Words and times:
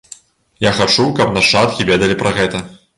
Я 0.65 0.71
хачу, 0.79 1.05
каб 1.21 1.37
нашчадкі 1.37 1.89
ведалі 1.95 2.21
пра 2.27 2.37
гэта. 2.43 2.69